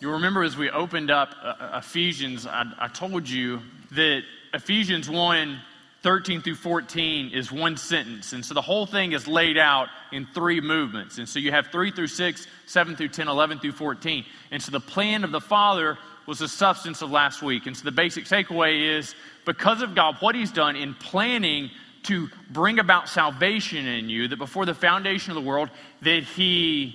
[0.00, 3.60] You remember as we opened up uh, Ephesians, I, I told you
[3.92, 4.22] that
[4.54, 5.60] Ephesians 1
[6.00, 8.32] 13 through 14 is one sentence.
[8.32, 11.18] And so the whole thing is laid out in three movements.
[11.18, 14.24] And so you have 3 through 6, 7 through 10, 11 through 14.
[14.52, 17.66] And so the plan of the Father was the substance of last week.
[17.66, 21.70] And so the basic takeaway is because of God, what He's done in planning
[22.04, 25.68] to bring about salvation in you, that before the foundation of the world,
[26.02, 26.94] that He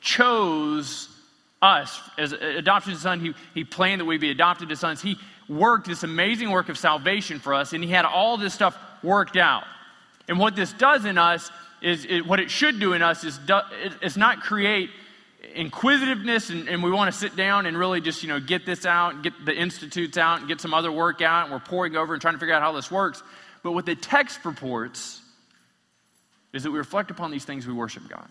[0.00, 1.07] chose
[1.60, 3.20] us as adopted son.
[3.20, 5.02] He, he planned that we'd be adopted as sons.
[5.02, 5.18] He
[5.48, 9.36] worked this amazing work of salvation for us, and He had all this stuff worked
[9.36, 9.64] out.
[10.28, 13.38] And what this does in us is, it, what it should do in us is,
[13.38, 13.60] do,
[14.02, 14.90] is not create
[15.54, 18.84] inquisitiveness and, and we want to sit down and really just you know get this
[18.84, 22.12] out get the institutes out and get some other work out and we're pouring over
[22.12, 23.22] and trying to figure out how this works
[23.62, 25.22] but what the text purports
[26.52, 28.28] is that we reflect upon these things we worship god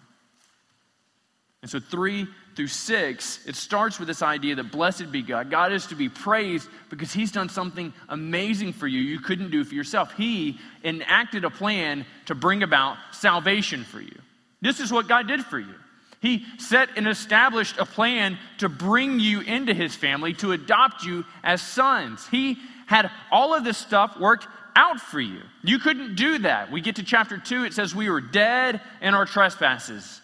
[1.61, 5.71] and so three through six it starts with this idea that blessed be god god
[5.71, 9.75] is to be praised because he's done something amazing for you you couldn't do for
[9.75, 14.19] yourself he enacted a plan to bring about salvation for you
[14.59, 15.75] this is what god did for you
[16.19, 21.25] he set and established a plan to bring you into his family, to adopt you
[21.43, 22.27] as sons.
[22.27, 25.41] He had all of this stuff worked out for you.
[25.63, 26.71] You couldn't do that.
[26.71, 30.21] We get to chapter 2, it says, We were dead in our trespasses.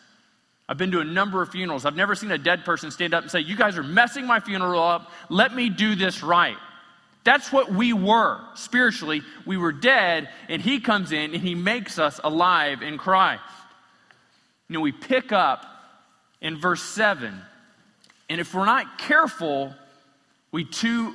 [0.68, 1.86] I've been to a number of funerals.
[1.86, 4.40] I've never seen a dead person stand up and say, You guys are messing my
[4.40, 5.12] funeral up.
[5.30, 6.58] Let me do this right.
[7.24, 9.22] That's what we were spiritually.
[9.46, 13.44] We were dead, and He comes in and He makes us alive in Christ.
[14.68, 15.66] You know, we pick up
[16.42, 17.34] in verse 7.
[18.30, 19.74] And if we're not careful,
[20.52, 21.14] we too,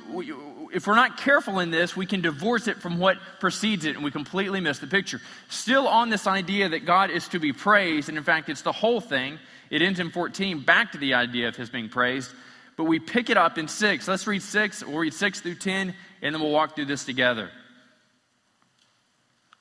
[0.73, 4.03] if we're not careful in this, we can divorce it from what precedes it and
[4.03, 5.19] we completely miss the picture.
[5.49, 8.71] Still on this idea that God is to be praised, and in fact, it's the
[8.71, 9.39] whole thing.
[9.69, 12.31] It ends in 14, back to the idea of his being praised.
[12.75, 14.07] But we pick it up in 6.
[14.07, 14.85] Let's read 6.
[14.85, 17.49] We'll read 6 through 10, and then we'll walk through this together.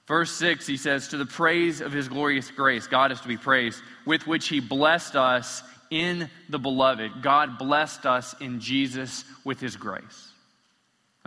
[0.07, 3.37] Verse 6, he says, To the praise of his glorious grace, God is to be
[3.37, 7.23] praised, with which he blessed us in the beloved.
[7.23, 10.33] God blessed us in Jesus with his grace.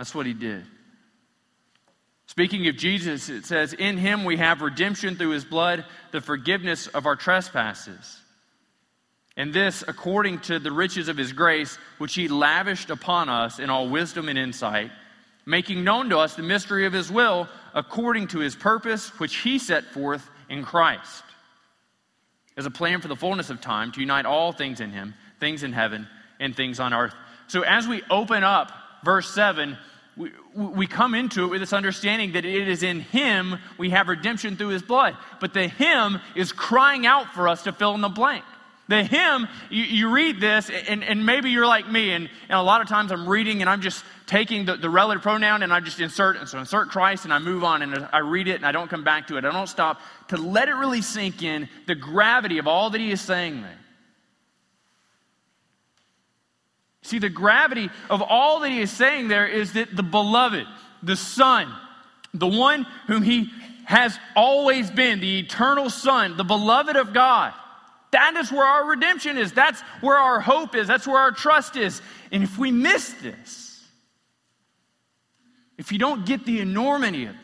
[0.02, 0.64] That's what he did.
[2.26, 6.88] Speaking of Jesus, it says, In him we have redemption through his blood, the forgiveness
[6.88, 8.20] of our trespasses.
[9.36, 13.70] And this according to the riches of his grace, which he lavished upon us in
[13.70, 14.90] all wisdom and insight
[15.46, 19.56] making known to us the mystery of his will according to his purpose, which he
[19.56, 21.22] set forth in Christ,
[22.56, 25.62] as a plan for the fullness of time to unite all things in him, things
[25.62, 26.08] in heaven
[26.40, 27.14] and things on earth.
[27.46, 28.72] So as we open up
[29.04, 29.76] verse 7,
[30.16, 34.08] we, we come into it with this understanding that it is in Him we have
[34.08, 35.16] redemption through His blood.
[35.40, 38.44] But the Him is crying out for us to fill in the blank.
[38.88, 42.62] The him, you, you read this, and, and maybe you're like me, and, and a
[42.62, 45.80] lot of times I'm reading and I'm just taking the, the relative pronoun and I
[45.80, 48.66] just insert, and so insert Christ and I move on and I read it and
[48.66, 49.44] I don't come back to it.
[49.44, 53.12] I don't stop to let it really sink in the gravity of all that he
[53.12, 53.78] is saying there.
[57.02, 60.66] See, the gravity of all that he is saying there is that the beloved,
[61.02, 61.72] the Son,
[62.32, 63.50] the one whom he
[63.84, 67.52] has always been, the eternal Son, the beloved of God,
[68.12, 69.52] that is where our redemption is.
[69.52, 70.86] That's where our hope is.
[70.86, 72.00] That's where our trust is.
[72.30, 73.84] And if we miss this,
[75.78, 77.34] if you don't get the enormity of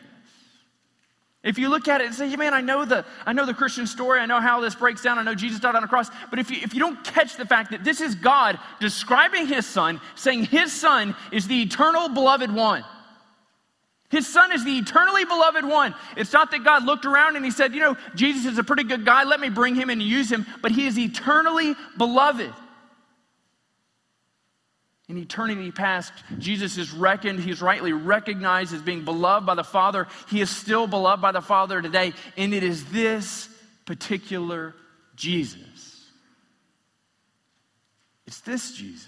[1.43, 3.87] if you look at it and say, man, I know the, I know the Christian
[3.87, 6.39] story, I know how this breaks down, I know Jesus died on a cross, but
[6.39, 10.01] if you, if you don't catch the fact that this is God describing his son,
[10.15, 12.83] saying his son is the eternal beloved one,
[14.09, 15.93] his son is the eternally beloved one.
[16.17, 18.83] It's not that God looked around and he said, you know, Jesus is a pretty
[18.83, 19.23] good guy.
[19.23, 20.47] Let me bring him and use him.
[20.63, 22.51] But he is eternally beloved.
[25.09, 30.07] In eternity past, Jesus is reckoned, he's rightly recognized as being beloved by the Father.
[30.29, 32.13] He is still beloved by the Father today.
[32.37, 33.49] And it is this
[33.85, 34.75] particular
[35.15, 36.05] Jesus.
[38.27, 39.07] It's this Jesus.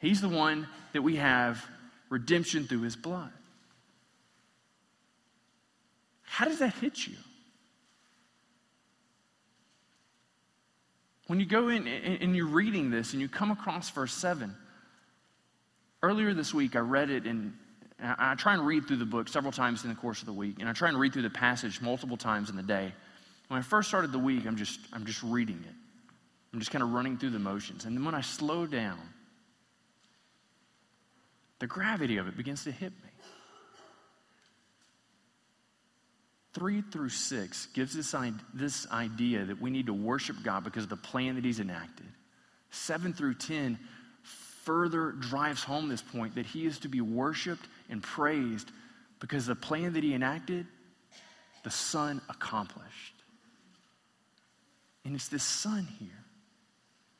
[0.00, 1.64] He's the one that we have
[2.10, 3.32] redemption through his blood.
[6.24, 7.16] How does that hit you?
[11.28, 14.54] When you go in and you're reading this and you come across verse 7,
[16.02, 17.52] earlier this week I read it and
[18.00, 20.56] I try and read through the book several times in the course of the week,
[20.60, 22.92] and I try and read through the passage multiple times in the day.
[23.48, 25.74] When I first started the week, I'm just, I'm just reading it.
[26.52, 27.84] I'm just kind of running through the motions.
[27.84, 29.00] And then when I slow down,
[31.58, 33.07] the gravity of it begins to hit me.
[36.58, 38.14] 3 through 6 gives us
[38.52, 42.06] this idea that we need to worship God because of the plan that He's enacted.
[42.70, 43.78] 7 through 10
[44.68, 48.70] further drives home this point that he is to be worshiped and praised
[49.18, 50.66] because the plan that he enacted,
[51.64, 53.14] the Son accomplished.
[55.06, 56.10] And it's this Son here.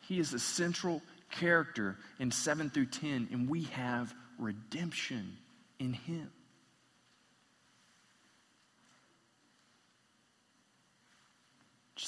[0.03, 1.01] He is the central
[1.31, 5.37] character in 7 through 10, and we have redemption
[5.79, 6.31] in him.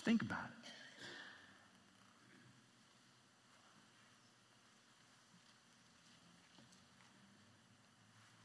[0.01, 0.71] Just think about it.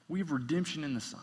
[0.09, 1.21] We have redemption in the Son.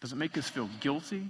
[0.00, 1.26] Does it make us feel guilty?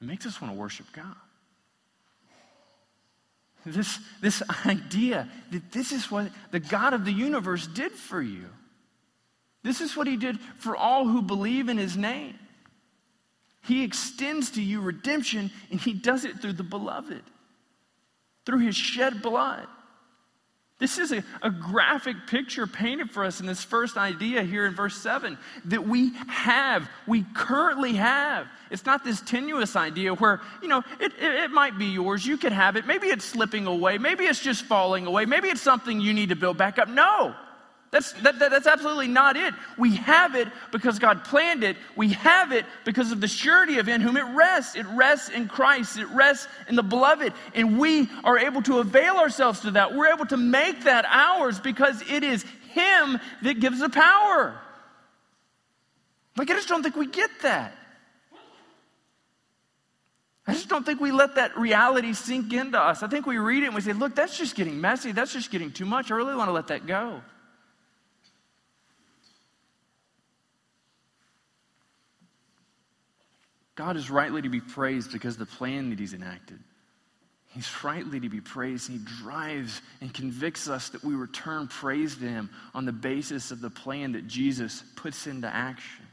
[0.00, 1.16] It makes us want to worship God.
[3.66, 8.48] This, this idea that this is what the God of the universe did for you.
[9.62, 12.38] This is what he did for all who believe in his name.
[13.62, 17.22] He extends to you redemption, and he does it through the beloved,
[18.44, 19.66] through his shed blood.
[20.80, 24.74] This is a, a graphic picture painted for us in this first idea here in
[24.74, 28.48] verse 7 that we have, we currently have.
[28.72, 32.36] It's not this tenuous idea where, you know, it, it, it, might be yours, you
[32.36, 32.86] could have it.
[32.86, 36.36] Maybe it's slipping away, maybe it's just falling away, maybe it's something you need to
[36.36, 36.88] build back up.
[36.88, 37.36] No,
[37.94, 39.54] that's, that, that, that's absolutely not it.
[39.78, 41.76] We have it because God planned it.
[41.94, 44.74] We have it because of the surety of in whom it rests.
[44.74, 47.32] It rests in Christ, it rests in the beloved.
[47.54, 49.94] And we are able to avail ourselves to that.
[49.94, 54.60] We're able to make that ours because it is Him that gives the power.
[56.36, 57.76] Like, I just don't think we get that.
[60.48, 63.04] I just don't think we let that reality sink into us.
[63.04, 65.12] I think we read it and we say, look, that's just getting messy.
[65.12, 66.10] That's just getting too much.
[66.10, 67.22] I really want to let that go.
[73.74, 76.60] God is rightly to be praised because the plan that He's enacted.
[77.48, 78.90] He's rightly to be praised.
[78.90, 83.60] He drives and convicts us that we return praise to Him on the basis of
[83.60, 86.04] the plan that Jesus puts into action.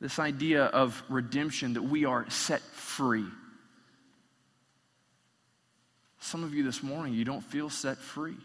[0.00, 3.26] This idea of redemption, that we are set free.
[6.20, 8.36] Some of you this morning, you don't feel set free.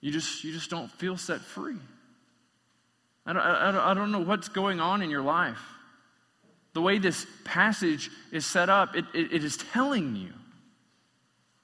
[0.00, 1.76] You just, you just don't feel set free.
[3.38, 5.60] I don't, I, don't, know what's going on in your life.
[6.72, 10.32] The way this passage is set up, it, it, it is telling you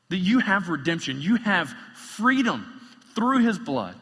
[0.09, 2.81] that you have redemption, you have freedom
[3.15, 3.97] through his blood.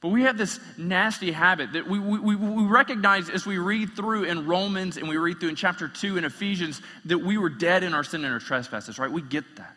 [0.00, 4.24] But we have this nasty habit that we, we, we recognize as we read through
[4.24, 7.82] in Romans and we read through in chapter 2 in Ephesians that we were dead
[7.82, 9.10] in our sin and our trespasses, right?
[9.10, 9.74] We get that.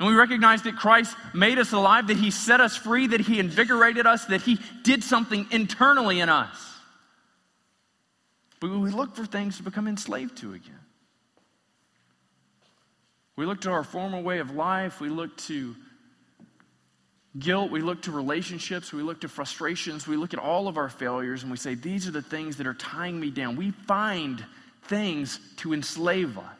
[0.00, 3.38] And we recognize that Christ made us alive, that He set us free, that He
[3.38, 6.56] invigorated us, that He did something internally in us.
[8.60, 10.80] But we look for things to become enslaved to again.
[13.36, 15.76] We look to our former way of life, we look to
[17.38, 20.88] guilt, we look to relationships, we look to frustrations, we look at all of our
[20.88, 23.56] failures, and we say, These are the things that are tying me down.
[23.56, 24.42] We find
[24.84, 26.59] things to enslave us.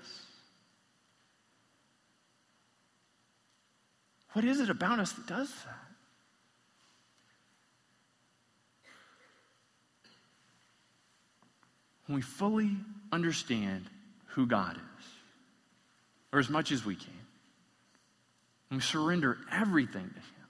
[4.32, 5.74] What is it about us that does that?
[12.06, 12.76] When we fully
[13.12, 13.86] understand
[14.26, 15.06] who God is,
[16.32, 17.12] or as much as we can,
[18.70, 20.48] and we surrender everything to Him,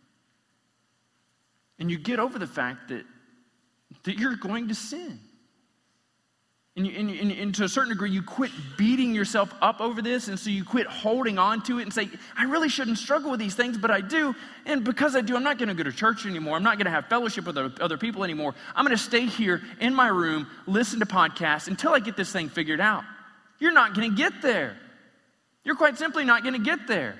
[1.78, 3.04] and you get over the fact that,
[4.02, 5.20] that you're going to sin.
[6.76, 10.00] And, you, and, and, and, to a certain degree, you quit beating yourself up over
[10.00, 10.28] this.
[10.28, 13.40] And so you quit holding on to it and say, I really shouldn't struggle with
[13.40, 14.36] these things, but I do.
[14.66, 16.56] And because I do, I'm not going to go to church anymore.
[16.56, 18.54] I'm not going to have fellowship with other people anymore.
[18.76, 22.32] I'm going to stay here in my room, listen to podcasts until I get this
[22.32, 23.02] thing figured out.
[23.58, 24.76] You're not going to get there.
[25.64, 27.16] You're quite simply not going to get there.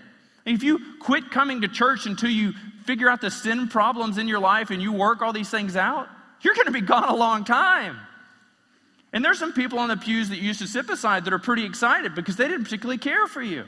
[0.47, 2.53] If you quit coming to church until you
[2.87, 6.09] figure out the sin problems in your life and you work all these things out,
[6.41, 7.99] you're going to be gone a long time.
[9.13, 11.65] And there's some people on the pews that used to sit beside that are pretty
[11.65, 13.65] excited because they didn't particularly care for you.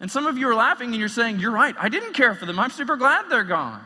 [0.00, 2.46] And some of you are laughing and you're saying, You're right, I didn't care for
[2.46, 2.58] them.
[2.58, 3.82] I'm super glad they're gone.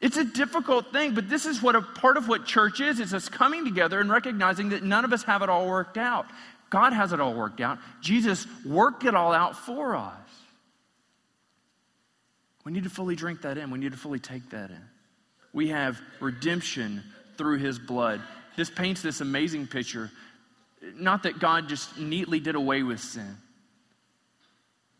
[0.00, 3.00] It's a difficult thing, but this is what a part of what church is.
[3.00, 6.26] is us coming together and recognizing that none of us have it all worked out.
[6.70, 7.78] God has it all worked out.
[8.00, 10.14] Jesus worked it all out for us.
[12.64, 13.70] We need to fully drink that in.
[13.70, 14.82] We need to fully take that in.
[15.52, 17.02] We have redemption
[17.40, 18.20] through his blood.
[18.54, 20.10] This paints this amazing picture.
[20.94, 23.38] Not that God just neatly did away with sin,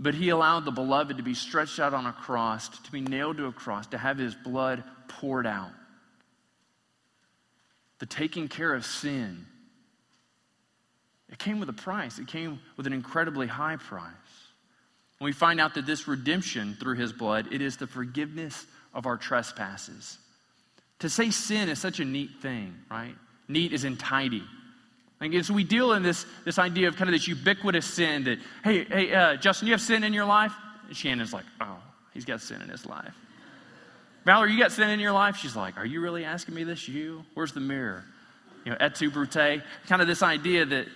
[0.01, 3.37] But he allowed the beloved to be stretched out on a cross, to be nailed
[3.37, 5.73] to a cross, to have his blood poured out.
[7.99, 9.45] The taking care of sin.
[11.29, 14.15] It came with a price, it came with an incredibly high price.
[15.21, 19.19] We find out that this redemption through his blood, it is the forgiveness of our
[19.19, 20.17] trespasses.
[21.01, 23.15] To say sin is such a neat thing, right?
[23.49, 24.45] Neat is in tidy.
[25.21, 28.39] And so we deal in this, this idea of kind of this ubiquitous sin that,
[28.65, 30.53] hey, hey, uh, Justin, you have sin in your life?
[30.89, 31.79] And Shannon's like, oh,
[32.15, 33.13] he's got sin in his life.
[34.25, 35.37] Valerie, you got sin in your life?
[35.37, 36.89] She's like, are you really asking me this?
[36.89, 37.25] You?
[37.35, 38.05] Where's the mirror?
[38.65, 39.63] You know, et tu, Brute.
[39.89, 40.87] Kind of this idea that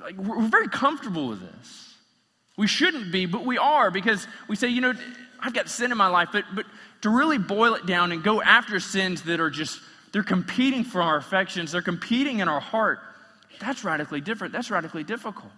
[0.00, 1.94] like, we're very comfortable with this.
[2.56, 4.94] We shouldn't be, but we are because we say, you know,
[5.40, 6.66] I've got sin in my life, but, but
[7.02, 9.78] to really boil it down and go after sins that are just,
[10.12, 13.00] they're competing for our affections, they're competing in our heart,
[13.62, 14.52] that's radically different.
[14.52, 15.52] That's radically difficult.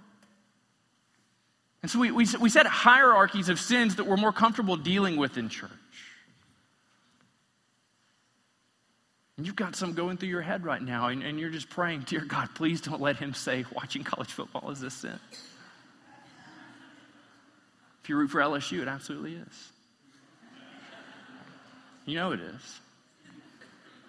[1.82, 5.38] And so we, we, we set hierarchies of sins that we're more comfortable dealing with
[5.38, 5.70] in church.
[9.36, 12.02] And you've got some going through your head right now, and, and you're just praying,
[12.06, 15.18] Dear God, please don't let him say watching college football is a sin.
[18.02, 19.72] If you root for LSU, it absolutely is.
[22.04, 22.80] You know it is.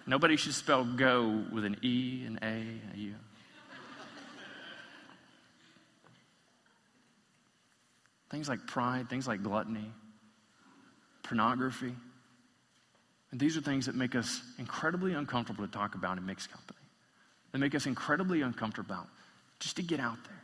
[0.07, 3.15] Nobody should spell go with an E, an A, a U.
[8.29, 9.91] Things like pride, things like gluttony,
[11.23, 11.95] pornography.
[13.31, 16.79] And these are things that make us incredibly uncomfortable to talk about in mixed company.
[17.51, 19.07] They make us incredibly uncomfortable
[19.59, 20.43] just to get out there.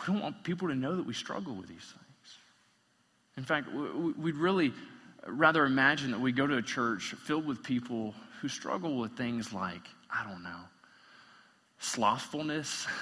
[0.00, 2.11] We don't want people to know that we struggle with these things.
[3.42, 4.72] In fact, we'd really
[5.26, 9.52] rather imagine that we go to a church filled with people who struggle with things
[9.52, 10.60] like, I don't know,
[11.80, 12.86] slothfulness.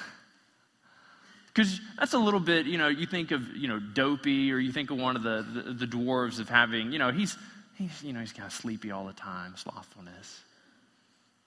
[1.53, 4.71] Because that's a little bit, you know, you think of, you know, dopey, or you
[4.71, 7.37] think of one of the, the, the dwarves of having, you know, he's,
[7.75, 10.43] he's, you know, he's kind of sleepy all the time, slothfulness.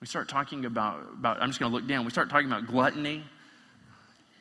[0.01, 2.03] We start talking about, about I'm just going to look down.
[2.03, 3.23] We start talking about gluttony.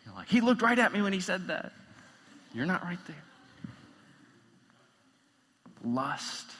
[0.05, 1.71] You're like, he looked right at me when he said that.
[2.53, 3.25] You're not right there.
[5.83, 6.51] Lust.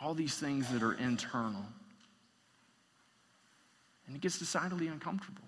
[0.00, 1.64] All these things that are internal.
[4.06, 5.42] And it gets decidedly uncomfortable.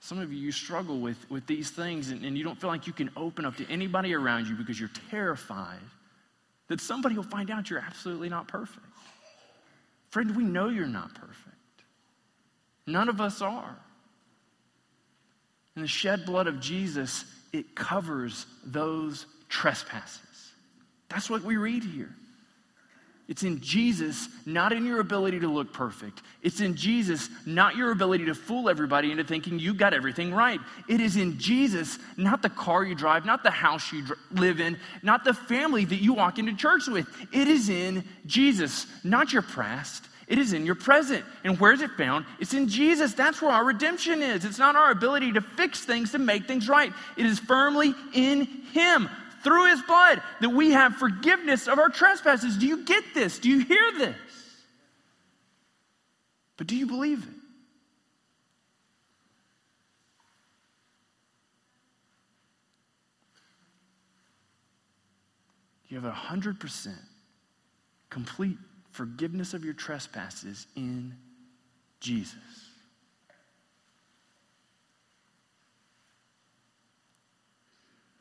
[0.00, 2.86] Some of you, you struggle with, with these things and, and you don't feel like
[2.86, 5.80] you can open up to anybody around you because you're terrified
[6.68, 8.86] that somebody will find out you're absolutely not perfect.
[10.10, 11.56] Friend, we know you're not perfect.
[12.86, 13.76] None of us are.
[15.74, 20.20] And the shed blood of Jesus, it covers those trespasses.
[21.08, 22.14] That's what we read here.
[23.28, 26.22] It's in Jesus, not in your ability to look perfect.
[26.42, 30.60] It's in Jesus, not your ability to fool everybody into thinking you got everything right.
[30.88, 34.60] It is in Jesus, not the car you drive, not the house you dr- live
[34.60, 37.08] in, not the family that you walk into church with.
[37.32, 40.04] It is in Jesus, not your past.
[40.28, 41.24] It is in your present.
[41.42, 42.26] And where is it found?
[42.38, 43.14] It's in Jesus.
[43.14, 44.44] That's where our redemption is.
[44.44, 46.92] It's not our ability to fix things, to make things right.
[47.16, 49.08] It is firmly in Him
[49.46, 52.56] through his blood that we have forgiveness of our trespasses.
[52.56, 53.38] Do you get this?
[53.38, 54.16] Do you hear this?
[56.56, 57.28] But do you believe it?
[65.86, 66.96] You have a hundred percent
[68.10, 68.58] complete
[68.90, 71.14] forgiveness of your trespasses in
[72.00, 72.34] Jesus.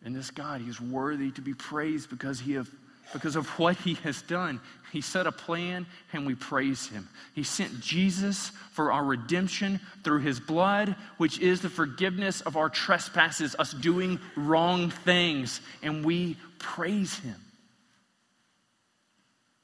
[0.06, 2.70] And this God, He is worthy to be praised because, he have,
[3.12, 4.62] because of what He has done.
[4.94, 7.10] He set a plan and we praise Him.
[7.34, 12.70] He sent Jesus for our redemption through His blood, which is the forgiveness of our
[12.70, 17.36] trespasses, us doing wrong things, and we praise Him.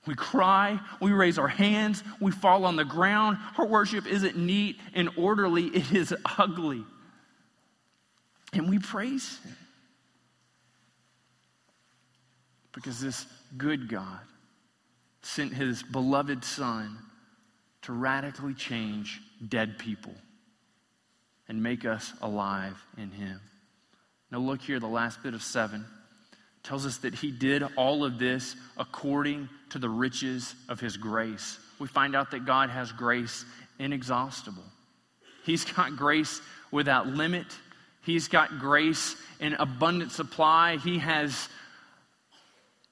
[0.08, 3.38] We cry, we raise our hands, we fall on the ground.
[3.60, 6.84] Our worship isn't neat and orderly, it is ugly.
[8.54, 9.56] And we praise Him.
[12.74, 13.26] Because this
[13.58, 14.20] good God
[15.22, 16.98] sent his beloved Son
[17.84, 20.14] to radically change dead people
[21.48, 23.42] and make us alive in him.
[24.32, 25.86] Now, look here, the last bit of seven
[26.64, 31.60] tells us that he did all of this according to the riches of his grace.
[31.80, 33.46] We find out that God has grace
[33.80, 34.64] inexhaustible.
[35.44, 37.48] He's got grace without limit.
[38.04, 40.78] He's got grace in abundant supply.
[40.78, 41.50] He has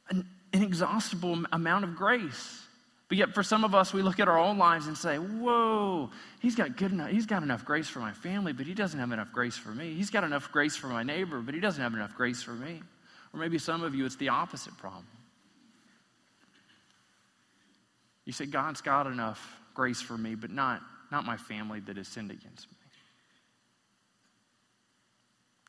[0.10, 2.64] an inexhaustible amount of grace.
[3.08, 6.12] But yet, for some of us, we look at our own lives and say, Whoa,
[6.40, 9.12] he's got good enough, he's got enough grace for my family, but he doesn't have
[9.12, 9.96] enough grace for me.
[9.96, 12.82] He's got enough grace for my neighbor, but he doesn't have enough grace for me.
[13.34, 15.08] Or maybe some of you, it's the opposite problem.
[18.26, 22.08] You say, God's got enough grace for me, but not, not my family that has
[22.08, 22.78] sinned against me.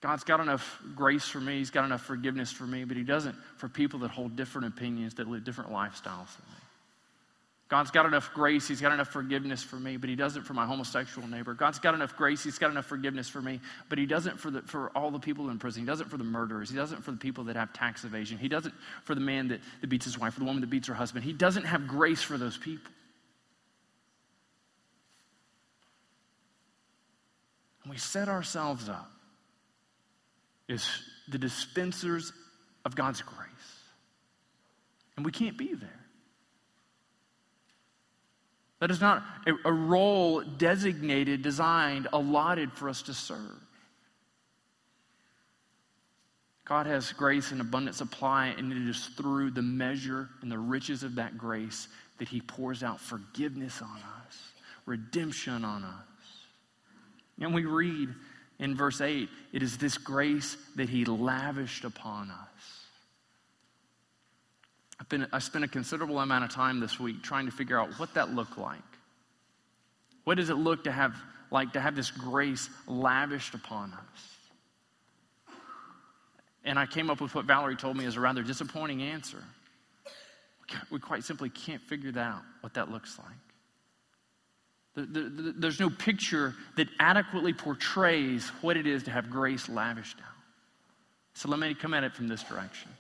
[0.00, 3.37] God's got enough grace for me, He's got enough forgiveness for me, but He doesn't
[3.57, 6.04] for people that hold different opinions, that live different lifestyles
[6.37, 6.57] than me.
[7.69, 10.64] God's got enough grace, He's got enough forgiveness for me, but He doesn't for my
[10.64, 11.52] homosexual neighbor.
[11.52, 14.62] God's got enough grace, He's got enough forgiveness for me, but He doesn't for, the,
[14.62, 15.83] for all the people in prison.
[15.83, 16.71] He doesn't for the murderers.
[16.71, 18.38] He doesn't for the people that have tax evasion.
[18.38, 20.88] He doesn't for the man that, that beats his wife, for the woman that beats
[20.88, 21.25] her husband.
[21.26, 22.90] He doesn't have grace for those people.
[27.85, 29.11] And we set ourselves up
[30.71, 30.89] as
[31.29, 32.33] the dispensers
[32.85, 33.39] of God's grace.
[35.17, 36.00] And we can't be there.
[38.81, 43.61] That is not a, a role designated, designed, allotted for us to serve.
[46.65, 51.03] God has grace and abundant supply, and it is through the measure and the riches
[51.03, 54.53] of that grace that He pours out forgiveness on us,
[54.87, 56.05] redemption on us.
[57.41, 58.11] And we read
[58.61, 62.87] in verse 8 it is this grace that He lavished upon us.
[65.00, 67.99] I've been, I spent a considerable amount of time this week trying to figure out
[67.99, 68.79] what that looked like.
[70.25, 71.17] What does it look to have
[71.50, 74.37] like to have this grace lavished upon us?
[76.64, 79.43] And I came up with what Valerie told me is a rather disappointing answer.
[80.90, 83.50] We quite simply can't figure that out, what that looks like.
[84.97, 90.26] There's no picture that adequately portrays what it is to have grace lavished out.
[91.35, 92.90] So let me come at it from this direction.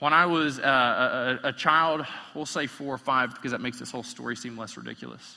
[0.00, 3.80] When I was uh, a, a, child, we'll say four or five because that makes
[3.80, 5.36] this whole story seem less ridiculous.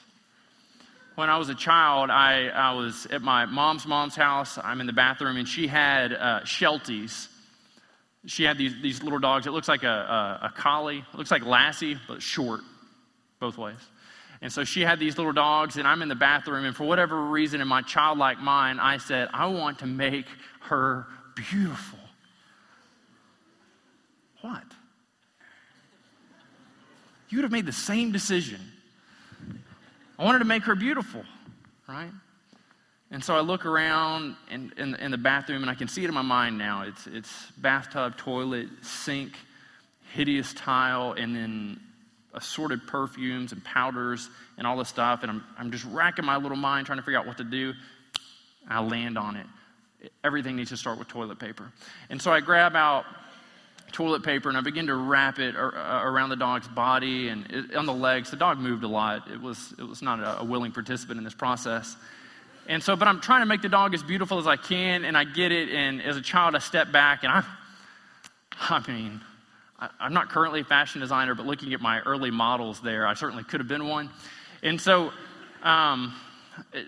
[1.15, 4.59] When I was a child, I, I was at my mom's mom's house.
[4.63, 7.27] I'm in the bathroom, and she had uh, Shelties.
[8.27, 9.47] She had these, these little dogs.
[9.47, 11.03] It looks like a, a, a collie.
[11.11, 12.61] It looks like Lassie, but short,
[13.39, 13.79] both ways.
[14.41, 17.21] And so she had these little dogs, and I'm in the bathroom, and for whatever
[17.21, 20.25] reason, in my childlike mind, I said, I want to make
[20.61, 21.99] her beautiful.
[24.41, 24.63] What?
[27.29, 28.59] You would have made the same decision.
[30.17, 31.23] I wanted to make her beautiful,
[31.87, 32.11] right?
[33.11, 36.07] And so I look around in, in, in, the bathroom and I can see it
[36.07, 36.83] in my mind now.
[36.83, 39.33] It's, it's bathtub, toilet, sink,
[40.13, 41.79] hideous tile, and then
[42.33, 45.23] assorted perfumes and powders and all this stuff.
[45.23, 47.73] And I'm, I'm just racking my little mind trying to figure out what to do.
[48.69, 49.47] I land on it.
[50.23, 51.71] Everything needs to start with toilet paper.
[52.09, 53.05] And so I grab out
[53.91, 57.75] toilet paper and I begin to wrap it uh, around the dog's body and it,
[57.75, 58.31] on the legs.
[58.31, 59.29] The dog moved a lot.
[59.29, 61.95] It was, it was not a, a willing participant in this process.
[62.67, 65.17] And so, but I'm trying to make the dog as beautiful as I can, and
[65.17, 65.69] I get it.
[65.69, 67.43] And as a child, I step back, and I,
[68.69, 69.21] I mean,
[69.99, 73.43] I'm not currently a fashion designer, but looking at my early models there, I certainly
[73.43, 74.09] could have been one.
[74.61, 75.11] And so,
[75.63, 76.13] um,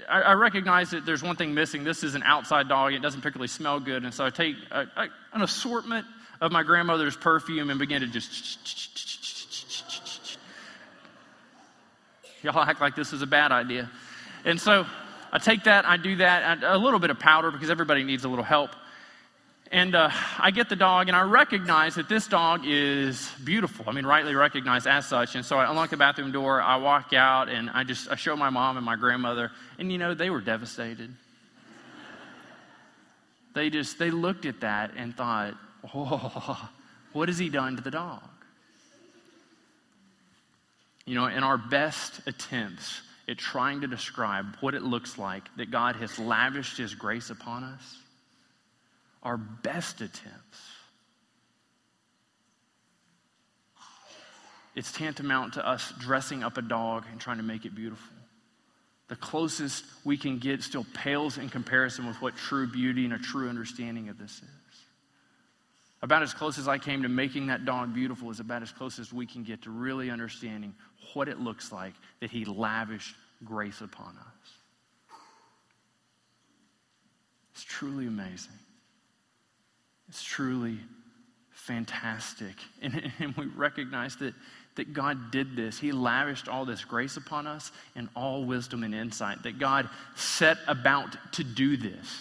[0.10, 1.84] I, I, recognize that there's one thing missing.
[1.84, 2.93] This is an outside dog.
[2.93, 4.03] It doesn't particularly smell good.
[4.03, 6.06] And so I take a, a, an assortment
[6.41, 8.60] of my grandmother's perfume and begin to just.
[12.43, 13.89] Y'all act like this is a bad idea.
[14.43, 14.86] And so
[15.32, 18.29] I take that, I do that, a little bit of powder because everybody needs a
[18.29, 18.71] little help.
[19.74, 23.86] And uh, I get the dog, and I recognize that this dog is beautiful.
[23.88, 25.34] I mean, rightly recognized as such.
[25.34, 28.36] And so I unlock the bathroom door, I walk out, and I just I show
[28.36, 31.12] my mom and my grandmother, and you know, they were devastated.
[33.56, 35.56] they just they looked at that and thought,
[35.92, 36.70] oh,
[37.14, 38.22] what has he done to the dog?
[41.08, 45.72] You know, in our best attempts at trying to describe what it looks like that
[45.72, 48.03] God has lavished his grace upon us,
[49.24, 50.60] our best attempts,
[54.76, 58.16] it's tantamount to us dressing up a dog and trying to make it beautiful.
[59.08, 63.20] The closest we can get still pales in comparison with what true beauty and a
[63.20, 64.84] true understanding of this is.
[66.02, 69.00] About as close as I came to making that dog beautiful is about as close
[69.00, 70.74] as we can get to really understanding
[71.14, 74.54] what it looks like that He lavished grace upon us.
[77.54, 78.52] It's truly amazing.
[80.13, 80.78] It's truly
[81.49, 82.54] fantastic.
[82.84, 84.36] And, and, we recognize that,
[84.76, 85.80] that God did this.
[85.80, 90.60] He lavished all this grace upon us and all wisdom and insight, that God set
[90.67, 92.19] about to do this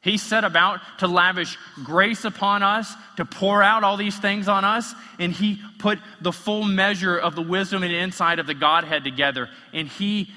[0.00, 4.64] He set about to lavish grace upon us, to pour out all these things on
[4.64, 9.04] us, and He put the full measure of the wisdom and insight of the Godhead
[9.04, 9.50] together.
[9.74, 10.30] And He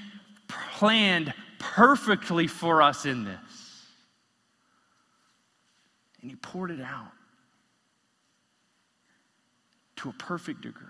[0.50, 3.45] planned perfectly for us in this.
[6.26, 7.12] And He poured it out
[9.98, 10.88] to a perfect degree.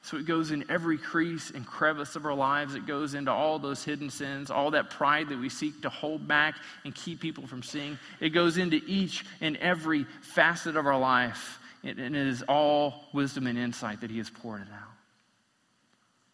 [0.00, 2.74] So it goes in every crease and crevice of our lives.
[2.74, 6.26] It goes into all those hidden sins, all that pride that we seek to hold
[6.26, 6.54] back
[6.86, 7.98] and keep people from seeing.
[8.20, 11.58] It goes into each and every facet of our life.
[11.84, 14.94] And it is all wisdom and insight that He has poured it out.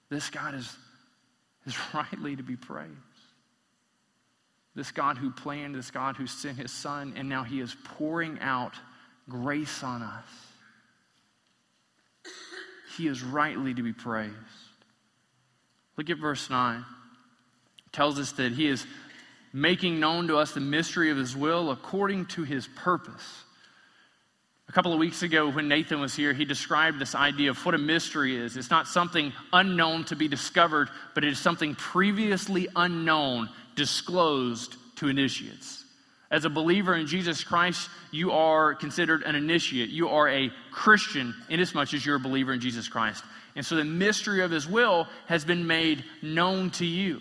[0.09, 0.73] This God is,
[1.67, 2.93] is rightly to be praised.
[4.77, 8.39] This God who planned, this God who sent His Son, and now He is pouring
[8.41, 8.75] out
[9.29, 10.25] grace on us
[12.97, 14.35] he is rightly to be praised.
[15.97, 16.79] Look at verse 9.
[17.87, 18.87] It tells us that he is
[19.53, 23.45] making known to us the mystery of his will according to his purpose.
[24.69, 27.75] A couple of weeks ago, when Nathan was here, he described this idea of what
[27.75, 28.57] a mystery is.
[28.57, 35.09] It's not something unknown to be discovered, but it is something previously unknown, disclosed to
[35.09, 35.85] initiates.
[36.31, 39.91] As a believer in Jesus Christ, you are considered an initiate.
[39.91, 43.23] You are a Christian inasmuch as you're a believer in Jesus Christ.
[43.55, 47.21] And so the mystery of his will has been made known to you.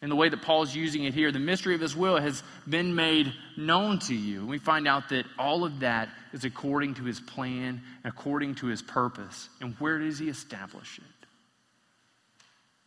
[0.00, 2.94] In the way that Paul's using it here, the mystery of his will has been
[2.94, 4.40] made known to you.
[4.40, 8.66] And we find out that all of that is according to his plan, according to
[8.66, 9.48] his purpose.
[9.60, 11.26] And where does he establish it?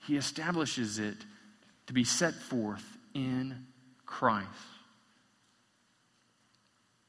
[0.08, 1.17] He establishes it
[1.91, 3.65] to be set forth in
[4.06, 4.47] Christ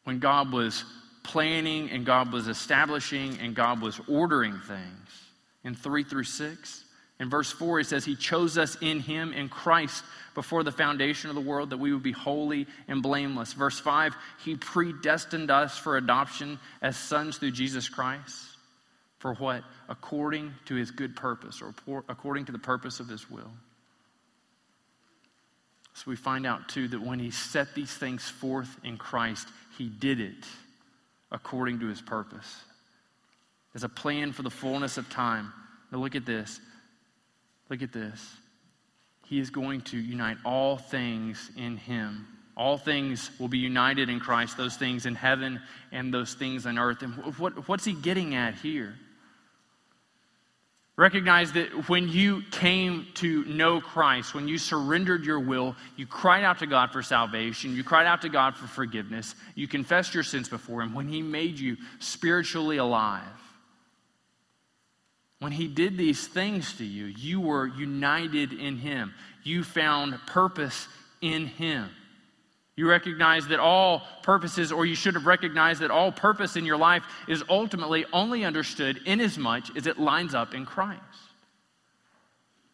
[0.03, 0.85] when God was
[1.23, 5.09] planning and God was establishing and God was ordering things
[5.62, 6.85] in 3 through 6.
[7.21, 10.03] In verse 4, he says, He chose us in Him, in Christ,
[10.35, 13.53] before the foundation of the world, that we would be holy and blameless.
[13.53, 18.35] Verse 5, He predestined us for adoption as sons through Jesus Christ.
[19.21, 19.62] For what?
[19.88, 23.53] According to His good purpose, or according to the purpose of His will.
[25.94, 29.88] So we find out, too, that when He set these things forth in Christ, he
[29.88, 30.46] did it
[31.31, 32.62] according to his purpose.
[33.74, 35.52] As a plan for the fullness of time.
[35.90, 36.61] Now look at this.
[37.68, 38.37] Look at this.
[39.26, 42.26] He is going to unite all things in him.
[42.55, 45.59] All things will be united in Christ, those things in heaven
[45.90, 47.02] and those things on earth.
[47.02, 48.94] And what, what's he getting at here?
[50.96, 56.44] Recognize that when you came to know Christ, when you surrendered your will, you cried
[56.44, 60.22] out to God for salvation, you cried out to God for forgiveness, you confessed your
[60.22, 63.22] sins before Him when He made you spiritually alive.
[65.38, 69.14] When He did these things to you, you were united in Him.
[69.42, 70.87] You found purpose
[71.22, 71.88] in Him.
[72.74, 76.78] You recognize that all purposes, or you should have recognized that all purpose in your
[76.78, 81.02] life is ultimately only understood in as much as it lines up in Christ.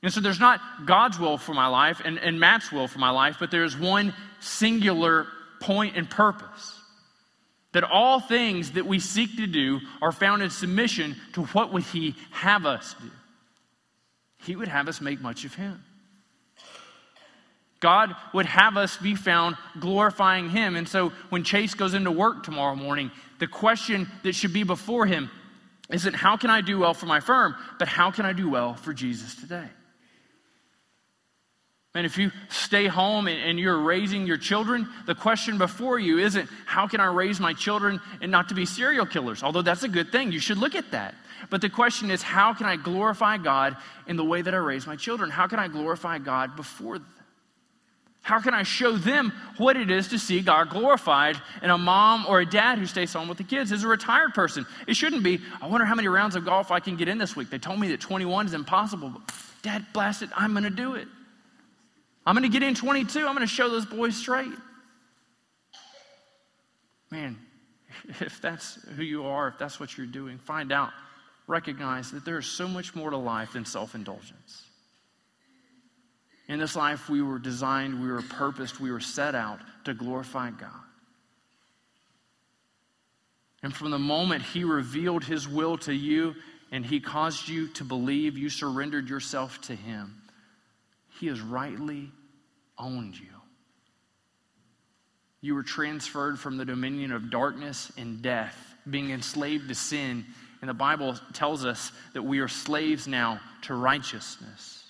[0.02, 3.10] And so there's not God's will for my life and, and Matt's will for my
[3.10, 5.26] life, but there's one singular
[5.60, 6.74] point and purpose.
[7.72, 11.82] That all things that we seek to do are found in submission to what would
[11.82, 13.10] He have us do.
[14.44, 15.82] He would have us make much of Him.
[17.80, 20.74] God would have us be found glorifying Him.
[20.74, 25.06] And so when Chase goes into work tomorrow morning, the question that should be before
[25.06, 25.30] him
[25.90, 28.74] isn't how can I do well for my firm, but how can I do well
[28.74, 29.66] for Jesus today?
[31.94, 36.18] And if you stay home and, and, you're raising your children, the question before you
[36.18, 39.42] isn't how can I raise my children and not to be serial killers?
[39.42, 40.30] Although that's a good thing.
[40.30, 41.14] You should look at that.
[41.50, 44.86] But the question is how can I glorify God in the way that I raise
[44.86, 45.30] my children?
[45.30, 47.00] How can I glorify God before?
[48.22, 52.26] How can I show them what it is to see God glorified in a mom
[52.28, 54.66] or a dad who stays home with the kids as a retired person?
[54.86, 57.36] It shouldn't be, I wonder how many rounds of golf I can get in this
[57.36, 57.48] week.
[57.48, 60.94] They told me that 21 is impossible, but dad, blast it, I'm going to do
[60.94, 61.08] it.
[62.26, 63.20] I'm going to get in 22.
[63.20, 64.52] I'm going to show those boys straight.
[67.10, 67.38] Man,
[68.20, 70.90] if that's who you are, if that's what you're doing, find out,
[71.46, 74.67] recognize that there is so much more to life than self indulgence.
[76.48, 80.50] In this life, we were designed, we were purposed, we were set out to glorify
[80.50, 80.70] God.
[83.62, 86.34] And from the moment He revealed His will to you
[86.72, 90.22] and He caused you to believe, you surrendered yourself to Him,
[91.20, 92.10] He has rightly
[92.78, 93.26] owned you.
[95.40, 98.56] You were transferred from the dominion of darkness and death,
[98.88, 100.24] being enslaved to sin.
[100.60, 104.87] And the Bible tells us that we are slaves now to righteousness.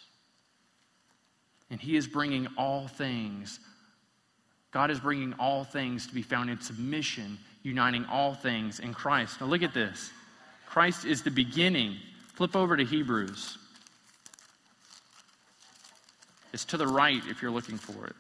[1.71, 3.61] And he is bringing all things
[4.71, 9.41] God is bringing all things to be found in submission, uniting all things in Christ.
[9.41, 10.11] Now look at this.
[10.67, 11.97] Christ is the beginning.
[12.35, 13.57] Flip over to Hebrews.
[16.53, 18.17] It's to the right if you're looking for it.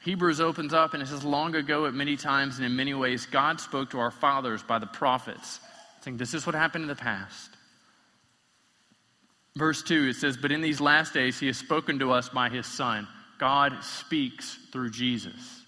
[0.00, 3.26] Hebrews opens up and it says, Long ago, at many times and in many ways,
[3.26, 5.60] God spoke to our fathers by the prophets.
[6.02, 7.50] Think this is what happened in the past.
[9.56, 12.48] Verse 2, it says, But in these last days, he has spoken to us by
[12.48, 13.06] his Son.
[13.38, 15.62] God speaks through Jesus.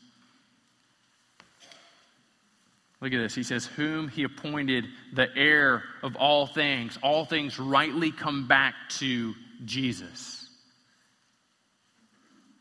[3.02, 3.34] Look at this.
[3.34, 6.98] He says, Whom he appointed the heir of all things.
[7.02, 9.34] All things rightly come back to
[9.66, 10.41] Jesus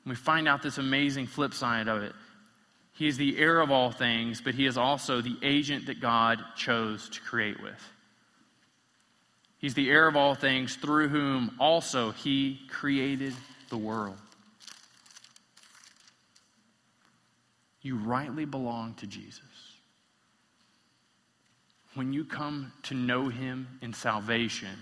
[0.06, 2.14] we find out this amazing flip side of it.
[2.94, 6.44] He is the heir of all things, but he is also the agent that God
[6.56, 7.92] chose to create with.
[9.58, 13.34] He's the heir of all things, through whom also he created
[13.70, 14.18] the world.
[17.82, 19.42] You rightly belong to Jesus.
[21.94, 24.78] When you come to know him in salvation,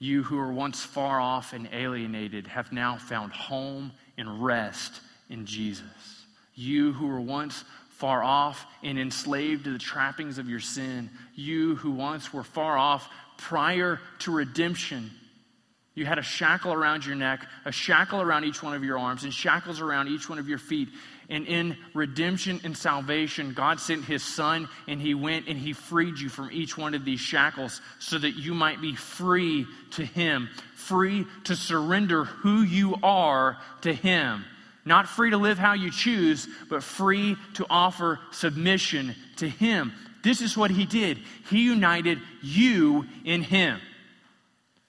[0.00, 5.46] you who were once far off and alienated have now found home and rest in
[5.46, 5.84] Jesus.
[6.54, 11.76] You who were once far off and enslaved to the trappings of your sin, you
[11.76, 15.10] who once were far off prior to redemption,
[15.94, 19.24] you had a shackle around your neck, a shackle around each one of your arms,
[19.24, 20.88] and shackles around each one of your feet.
[21.30, 26.18] And in redemption and salvation, God sent his son and he went and he freed
[26.18, 30.50] you from each one of these shackles so that you might be free to him,
[30.74, 34.44] free to surrender who you are to him.
[34.84, 39.92] Not free to live how you choose, but free to offer submission to him.
[40.24, 41.18] This is what he did.
[41.48, 43.78] He united you in him.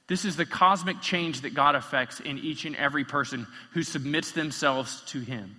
[0.08, 4.32] This is the cosmic change that God affects in each and every person who submits
[4.32, 5.56] themselves to him.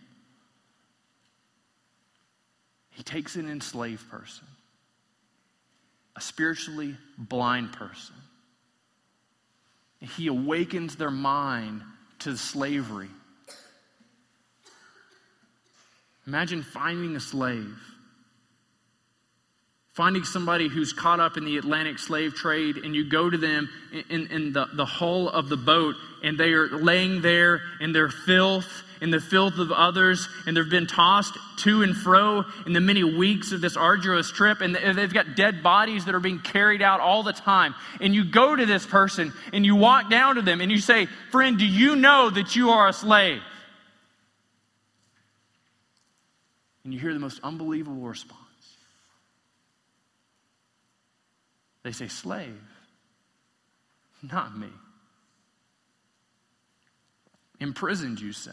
[2.93, 4.47] He takes an enslaved person,
[6.15, 8.15] a spiritually blind person.
[10.01, 11.83] He awakens their mind
[12.21, 13.09] to slavery.
[16.27, 17.77] Imagine finding a slave,
[19.93, 23.69] finding somebody who's caught up in the Atlantic slave trade, and you go to them
[24.11, 28.09] in, in the, the hull of the boat, and they are laying there in their
[28.09, 32.81] filth in the filth of others, and they've been tossed to and fro in the
[32.81, 36.81] many weeks of this arduous trip, and they've got dead bodies that are being carried
[36.81, 37.75] out all the time.
[38.01, 41.07] And you go to this person and you walk down to them and you say,
[41.33, 43.43] Friend, do you know that you are a slave?
[46.85, 48.39] And you hear the most unbelievable response.
[51.83, 52.63] They say, Slave,
[54.23, 54.69] not me.
[57.59, 58.53] Imprisoned, you say.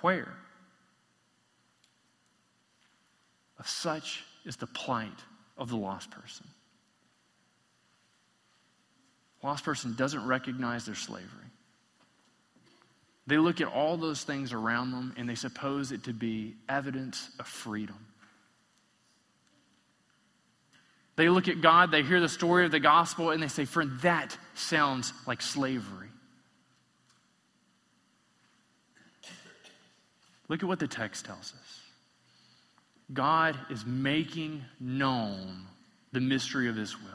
[0.00, 0.32] Where?
[3.58, 5.18] Of such is the plight
[5.56, 6.46] of the lost person.
[9.42, 11.28] Lost person doesn't recognize their slavery.
[13.26, 17.28] They look at all those things around them and they suppose it to be evidence
[17.38, 18.06] of freedom.
[21.16, 23.98] They look at God, they hear the story of the gospel, and they say, Friend,
[24.02, 26.08] that sounds like slavery.
[30.48, 31.80] Look at what the text tells us
[33.12, 35.66] God is making known
[36.12, 37.12] the mystery of His will.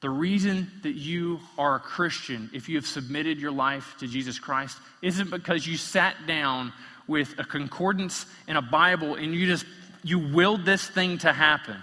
[0.00, 4.38] The reason that you are a Christian, if you have submitted your life to Jesus
[4.38, 6.72] Christ, isn't because you sat down
[7.06, 9.64] with a concordance and a Bible and you just
[10.02, 11.76] you willed this thing to happen.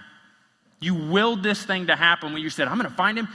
[0.80, 3.28] You willed this thing to happen when you said, I'm going to find him.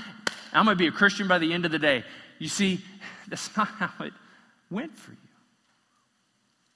[0.53, 2.03] I'm going to be a Christian by the end of the day.
[2.37, 2.83] You see,
[3.27, 4.13] that's not how it
[4.69, 5.17] went for you.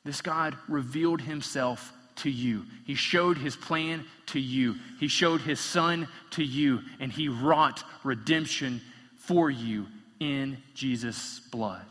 [0.10, 2.65] This God revealed himself to you.
[2.84, 4.78] He showed his plan to you.
[5.00, 8.82] He showed his son to you, and he wrought redemption
[9.17, 9.86] for you
[10.19, 11.86] in Jesus' blood.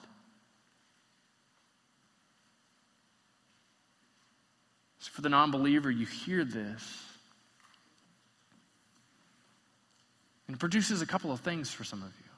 [4.99, 7.05] So, for the non believer, you hear this.
[10.49, 12.31] And it produces a couple of things for some of you.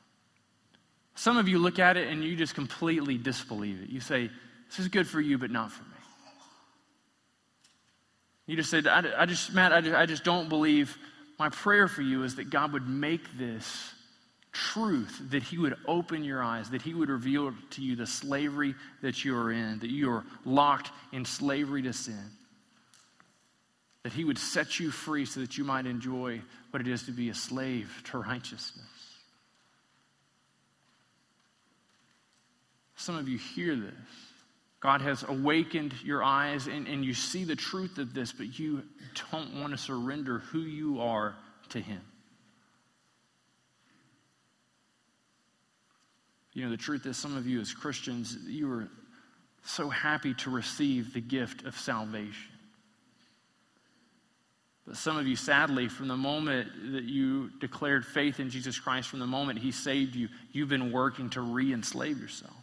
[1.14, 3.88] Some of you look at it and you just completely disbelieve it.
[3.88, 4.28] You say,
[4.70, 5.90] this is good for you, but not for me.
[8.46, 10.96] You just said, I, I just, Matt, I just, I just don't believe.
[11.38, 13.94] My prayer for you is that God would make this
[14.52, 18.74] truth, that He would open your eyes, that He would reveal to you the slavery
[19.02, 22.30] that you are in, that you are locked in slavery to sin.
[24.02, 27.12] that he would set you free so that you might enjoy what it is to
[27.12, 28.86] be a slave to righteousness.
[32.96, 33.92] Some of you hear this.
[34.80, 38.82] God has awakened your eyes and, and you see the truth of this, but you
[39.30, 41.36] don't want to surrender who you are
[41.68, 42.00] to Him.
[46.54, 48.88] You know, the truth is, some of you as Christians, you are
[49.64, 52.50] so happy to receive the gift of salvation.
[54.86, 59.08] But some of you, sadly, from the moment that you declared faith in Jesus Christ,
[59.08, 62.59] from the moment He saved you, you've been working to re enslave yourself.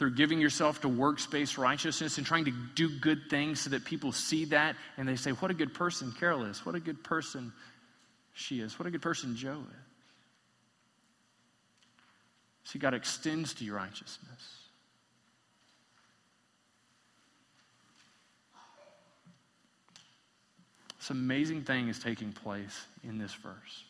[0.00, 4.12] Through giving yourself to works-based righteousness and trying to do good things so that people
[4.12, 6.64] see that and they say, What a good person Carol is.
[6.64, 7.52] What a good person
[8.32, 8.78] she is.
[8.78, 9.76] What a good person Joe is.
[12.64, 14.40] See, God extends to your righteousness.
[20.98, 23.84] This amazing thing is taking place in this verse.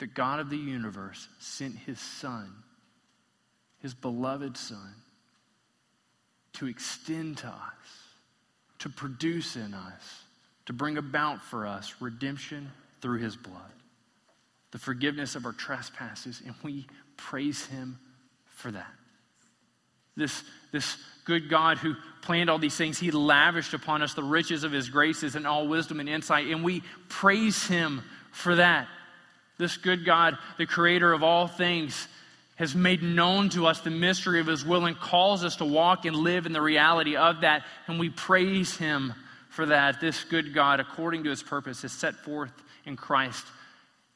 [0.00, 2.52] The God of the universe sent his Son,
[3.80, 4.94] his beloved Son,
[6.54, 7.54] to extend to us,
[8.80, 10.22] to produce in us,
[10.66, 13.72] to bring about for us redemption through his blood,
[14.70, 17.98] the forgiveness of our trespasses, and we praise him
[18.46, 18.92] for that.
[20.16, 24.64] This, this good God who planned all these things, he lavished upon us the riches
[24.64, 28.86] of his graces and all wisdom and insight, and we praise him for that.
[29.58, 32.08] This good God, the creator of all things,
[32.60, 36.04] has made known to us the mystery of his will and calls us to walk
[36.04, 39.14] and live in the reality of that, and we praise him
[39.48, 39.98] for that.
[39.98, 42.52] This good God, according to his purpose, has set forth
[42.84, 43.46] in Christ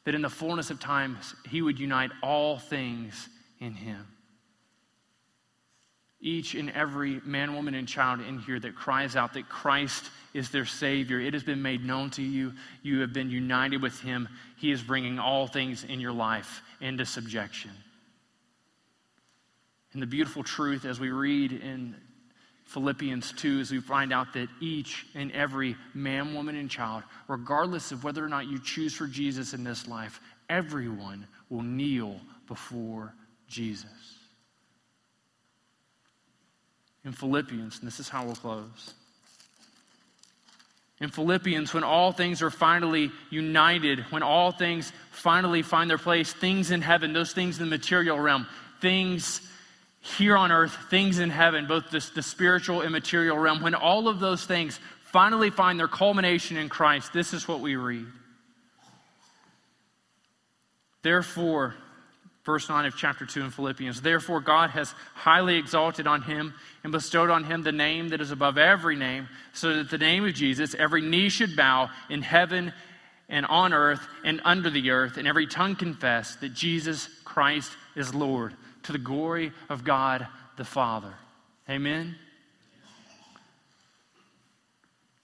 [0.05, 3.31] that in the fullness of times he would unite all things
[3.61, 4.07] in him.
[6.21, 10.51] Each and every man, woman, and child in here that cries out that Christ is
[10.51, 12.53] their Savior, it has been made known to you.
[12.83, 14.29] You have been united with him.
[14.59, 17.71] He is bringing all things in your life into subjection.
[19.95, 21.95] And the beautiful truth, as we read in
[22.67, 27.93] Philippians 2 is we find out that each and every man, woman, and child, regardless
[27.93, 33.15] of whether or not you choose for Jesus in this life, everyone will kneel before
[33.47, 33.87] Jesus.
[37.05, 38.95] In Philippians, and this is how we'll close.
[41.01, 46.33] In Philippians, when all things are finally united, when all things finally find their place,
[46.33, 48.47] things in heaven, those things in the material realm,
[48.81, 49.41] things
[50.05, 54.07] here on earth, things in heaven, both the, the spiritual and material realm, when all
[54.07, 58.05] of those things finally find their culmination in Christ, this is what we read.
[61.03, 61.75] Therefore,
[62.45, 66.93] verse 9 of chapter 2 in Philippians, therefore God has highly exalted on him and
[66.93, 70.35] bestowed on him the name that is above every name, so that the name of
[70.35, 72.75] Jesus every knee should bow in heaven
[73.31, 78.15] and on earth and under the earth, and every tongue confess that Jesus Christ is
[78.15, 81.13] Lord to the glory of God the Father.
[81.69, 82.15] Amen?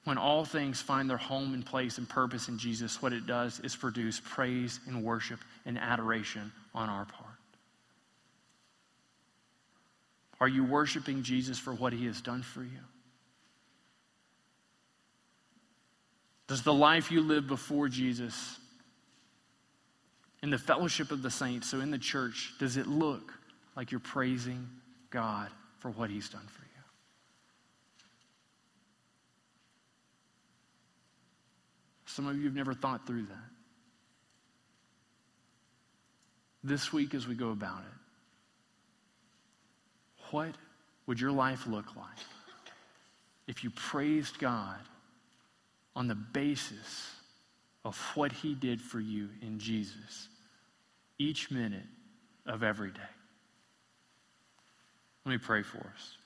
[0.04, 3.60] When all things find their home and place and purpose in Jesus, what it does
[3.60, 7.26] is produce praise and worship and adoration on our part.
[10.40, 12.80] Are you worshiping Jesus for what he has done for you?
[16.48, 18.58] Does the life you live before Jesus
[20.42, 23.34] in the fellowship of the saints, so in the church, does it look
[23.80, 24.68] like you're praising
[25.08, 26.82] God for what He's done for you.
[32.04, 33.48] Some of you have never thought through that.
[36.62, 37.94] This week, as we go about it,
[40.30, 40.54] what
[41.06, 42.18] would your life look like
[43.48, 44.76] if you praised God
[45.96, 47.14] on the basis
[47.86, 50.28] of what He did for you in Jesus
[51.18, 51.86] each minute
[52.44, 53.00] of every day?
[55.24, 56.16] Let me pray for us.